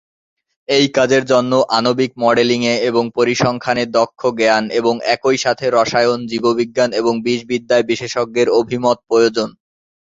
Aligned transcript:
এই 0.69 0.85
কাজের 0.97 1.23
জন্য 1.25 1.51
আণবিক 1.77 2.11
মডেলিংয়ে 2.23 2.75
এবং 2.89 3.03
পরিসংখ্যানে 3.17 3.83
দক্ষ 3.97 4.21
জ্ঞান 4.37 4.63
এবং 4.79 4.93
একইসাথে 5.13 5.65
রসায়ন, 5.69 6.19
জীববিজ্ঞান 6.31 6.89
এবং 6.99 7.13
বিষবিদ্যায় 7.27 7.85
বিশেষজ্ঞের 7.91 8.47
অভিমত 8.59 8.97
প্রয়োজন। 9.09 9.49